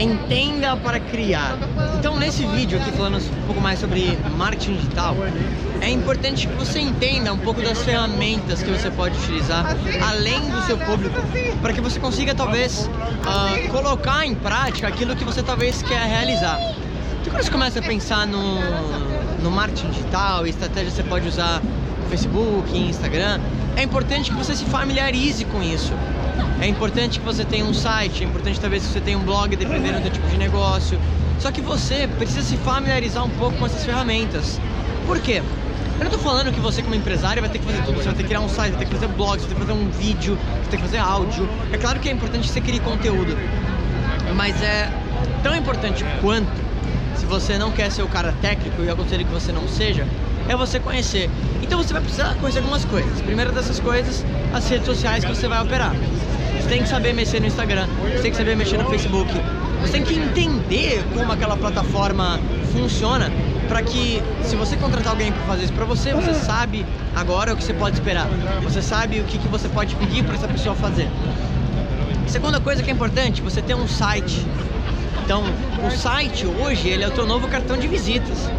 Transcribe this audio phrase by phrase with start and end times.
[0.00, 1.56] entenda para criar.
[1.98, 5.16] Então, nesse vídeo aqui falando um pouco mais sobre marketing digital,
[5.80, 9.76] é importante que você entenda um pouco das ferramentas que você pode utilizar
[10.08, 11.16] além do seu público,
[11.60, 16.58] para que você consiga talvez uh, colocar em prática aquilo que você talvez quer realizar.
[17.20, 18.58] Então, quando você começa a pensar no,
[19.42, 21.60] no marketing digital, estratégia você pode usar
[22.10, 23.40] Facebook, Instagram,
[23.76, 25.92] é importante que você se familiarize com isso.
[26.60, 29.54] É importante que você tenha um site, é importante talvez que você tenha um blog
[29.54, 30.98] dependendo do tipo de negócio.
[31.38, 34.60] Só que você precisa se familiarizar um pouco com essas ferramentas.
[35.06, 35.40] Por quê?
[35.94, 38.14] Eu não estou falando que você como empresário vai ter que fazer tudo, você vai
[38.14, 39.72] ter que criar um site, vai ter que fazer blog, você vai ter que fazer
[39.72, 41.48] um vídeo, você ter que fazer áudio.
[41.72, 43.36] É claro que é importante você crie conteúdo,
[44.34, 44.90] mas é
[45.42, 46.50] tão importante quanto,
[47.16, 50.06] se você não quer ser o cara técnico, e eu aconselho que você não seja,
[50.50, 51.30] é você conhecer.
[51.62, 53.20] Então você vai precisar conhecer algumas coisas.
[53.20, 55.94] Primeira dessas coisas, as redes sociais que você vai operar.
[55.94, 59.32] Você tem que saber mexer no Instagram, você tem que saber mexer no Facebook,
[59.80, 62.40] você tem que entender como aquela plataforma
[62.72, 63.30] funciona
[63.68, 67.56] para que se você contratar alguém para fazer isso para você, você sabe agora o
[67.56, 68.26] que você pode esperar.
[68.64, 71.08] Você sabe o que, que você pode pedir para essa pessoa fazer.
[72.26, 74.44] Segunda coisa que é importante, você ter um site.
[75.24, 75.44] Então,
[75.86, 78.50] o site hoje ele é o teu novo cartão de visitas.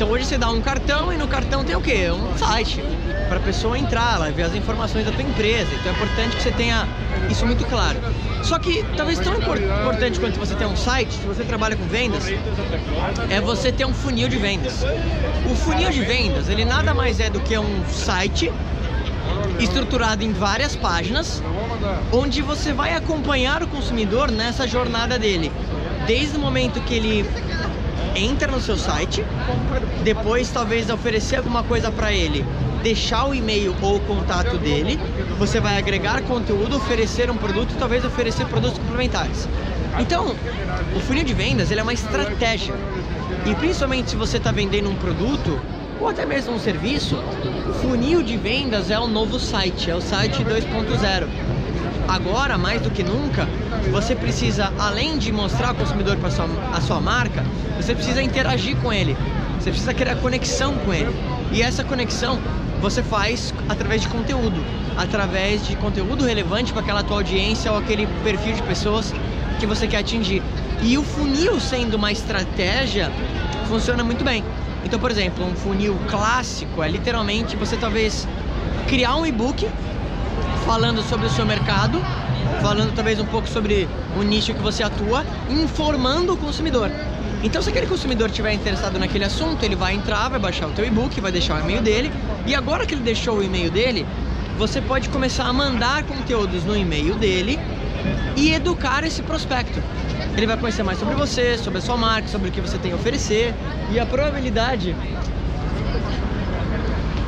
[0.00, 2.10] Então hoje você dá um cartão e no cartão tem o quê?
[2.10, 2.82] Um site
[3.28, 5.68] para a pessoa entrar, ela ver as informações da tua empresa.
[5.74, 6.88] Então é importante que você tenha
[7.28, 7.98] isso muito claro.
[8.42, 12.24] Só que talvez tão importante quanto você ter um site, se você trabalha com vendas,
[13.28, 14.82] é você ter um funil de vendas.
[15.44, 18.50] O funil de vendas, ele nada mais é do que um site
[19.58, 21.42] estruturado em várias páginas,
[22.10, 25.52] onde você vai acompanhar o consumidor nessa jornada dele,
[26.06, 27.30] desde o momento que ele
[28.14, 29.24] entra no seu site,
[30.02, 32.44] depois talvez oferecer alguma coisa para ele,
[32.82, 34.98] deixar o e-mail ou o contato dele,
[35.38, 39.48] você vai agregar conteúdo, oferecer um produto talvez oferecer produtos complementares.
[39.98, 40.34] Então,
[40.94, 42.74] o funil de vendas ele é uma estratégia.
[43.46, 45.60] E principalmente se você está vendendo um produto
[46.00, 47.16] ou até mesmo um serviço,
[47.68, 51.59] o funil de vendas é o novo site, é o site 2.0
[52.10, 53.48] agora, mais do que nunca,
[53.92, 57.44] você precisa, além de mostrar ao consumidor para a sua marca,
[57.76, 59.16] você precisa interagir com ele.
[59.58, 61.14] Você precisa criar conexão com ele.
[61.52, 62.40] E essa conexão
[62.80, 64.60] você faz através de conteúdo,
[64.96, 69.14] através de conteúdo relevante para aquela tua audiência ou aquele perfil de pessoas
[69.58, 70.42] que você quer atingir.
[70.82, 73.12] E o funil sendo uma estratégia
[73.68, 74.42] funciona muito bem.
[74.84, 78.26] Então, por exemplo, um funil clássico é literalmente você talvez
[78.88, 79.68] criar um e-book
[80.64, 82.00] falando sobre o seu mercado,
[82.60, 86.90] falando talvez um pouco sobre o nicho que você atua, informando o consumidor.
[87.42, 90.84] Então, se aquele consumidor estiver interessado naquele assunto, ele vai entrar, vai baixar o teu
[90.84, 92.12] e-book, vai deixar o e-mail dele,
[92.46, 94.06] e agora que ele deixou o e-mail dele,
[94.58, 97.58] você pode começar a mandar conteúdos no e-mail dele
[98.36, 99.82] e educar esse prospecto.
[100.36, 102.92] Ele vai conhecer mais sobre você, sobre a sua marca, sobre o que você tem
[102.92, 103.54] a oferecer,
[103.90, 104.94] e a probabilidade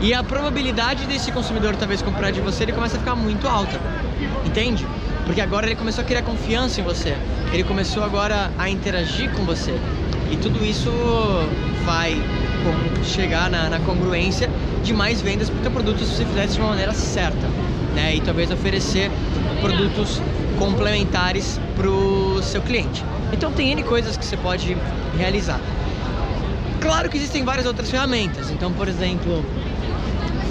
[0.00, 3.80] e a probabilidade desse consumidor talvez comprar de você, ele começa a ficar muito alta.
[4.44, 4.86] Entende?
[5.24, 7.16] Porque agora ele começou a criar confiança em você.
[7.52, 9.74] Ele começou agora a interagir com você.
[10.30, 10.90] E tudo isso
[11.84, 12.20] vai
[13.02, 14.50] chegar na, na congruência
[14.82, 17.46] de mais vendas para o teu produto se você fizer isso de uma maneira certa.
[17.94, 18.16] Né?
[18.16, 19.10] E talvez oferecer
[19.60, 20.20] produtos
[20.58, 23.04] complementares para o seu cliente.
[23.32, 24.76] Então tem N coisas que você pode
[25.16, 25.60] realizar.
[26.80, 28.50] Claro que existem várias outras ferramentas.
[28.50, 29.44] Então, por exemplo,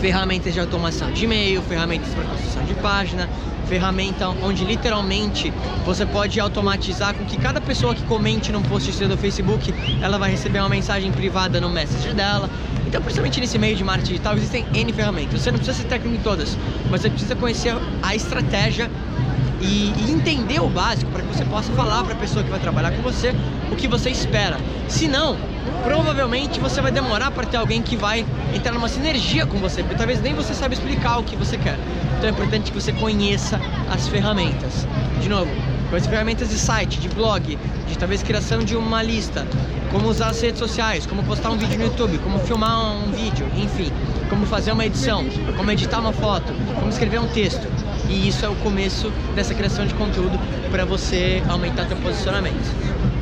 [0.04, 3.30] ferramentas de automação de e-mail, ferramentas para construção de página,
[3.70, 5.54] ferramenta onde literalmente
[5.86, 10.18] você pode automatizar com que cada pessoa que comente num post seu do Facebook, ela
[10.18, 12.50] vai receber uma mensagem privada no Messenger dela.
[12.86, 15.42] Então, principalmente nesse meio de marketing digital, existem N ferramentas.
[15.42, 16.58] Você não precisa ser técnico em todas,
[16.92, 18.92] mas você precisa conhecer a estratégia
[19.62, 22.92] e, entender o básico para que você possa falar para a pessoa que vai trabalhar
[22.92, 23.34] com você
[23.72, 24.58] o que você espera.
[24.90, 25.38] Se não,
[25.84, 29.96] provavelmente você vai demorar para ter alguém que vai entrar numa sinergia com você, porque
[29.96, 31.78] talvez nem você saiba explicar o que você quer.
[32.18, 33.60] Então é importante que você conheça
[33.90, 34.88] as ferramentas.
[35.22, 35.52] De novo,
[35.96, 37.58] as ferramentas de site, de blog,
[37.88, 39.46] de talvez criação de uma lista,
[39.92, 43.46] como usar as redes sociais, como postar um vídeo no YouTube, como filmar um vídeo,
[43.56, 43.92] enfim,
[44.30, 45.24] como fazer uma edição,
[45.56, 47.68] como editar uma foto, como escrever um texto.
[48.10, 50.40] E isso é o começo dessa criação de conteúdo
[50.72, 53.13] para você aumentar seu posicionamento.